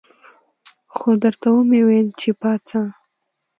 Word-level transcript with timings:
خو 0.93 1.09
درته 1.23 1.47
ومې 1.53 1.81
ویل 1.87 2.07
چې 2.19 2.29
پاڅه. 2.39 2.81